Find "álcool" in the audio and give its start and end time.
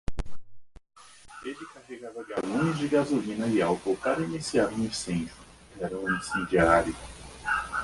3.61-3.95